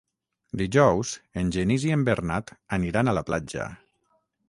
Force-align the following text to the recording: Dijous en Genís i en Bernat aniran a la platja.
Dijous 0.61 1.11
en 1.43 1.53
Genís 1.57 1.87
i 1.91 1.95
en 1.99 2.07
Bernat 2.09 2.53
aniran 2.79 3.11
a 3.15 3.19
la 3.19 3.29
platja. 3.33 3.73